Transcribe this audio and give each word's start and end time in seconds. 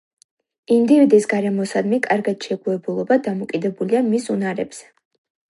ინდივიდის 0.75 1.27
გარემოსადმი 1.33 1.99
კარგად 2.07 2.49
შეგუებულობა 2.49 3.19
დამოკიდებულია 3.29 4.03
მის 4.09 4.29
უნარებზე. 4.39 4.91